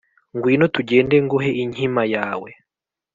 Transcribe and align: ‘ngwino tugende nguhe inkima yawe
‘ngwino 0.35 0.65
tugende 0.75 1.15
nguhe 1.25 1.51
inkima 1.63 2.03
yawe 2.15 2.49